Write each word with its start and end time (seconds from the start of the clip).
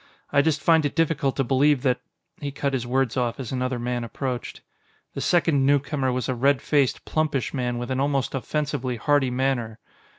"I 0.31 0.41
just 0.41 0.61
find 0.63 0.83
it 0.83 0.95
difficult 0.95 1.35
to 1.35 1.43
believe 1.43 1.83
that" 1.83 2.01
He 2.41 2.51
cut 2.51 2.73
his 2.73 2.87
words 2.87 3.17
off 3.17 3.39
as 3.39 3.51
another 3.51 3.77
man 3.77 4.03
approached. 4.03 4.61
The 5.13 5.21
second 5.21 5.63
newcomer 5.63 6.11
was 6.11 6.27
a 6.27 6.33
red 6.33 6.59
faced, 6.59 7.05
plumpish 7.05 7.53
man 7.53 7.77
with 7.77 7.91
an 7.91 7.99
almost 7.99 8.33
offensively 8.33 8.95
hearty 8.95 9.29
manner. 9.29 9.77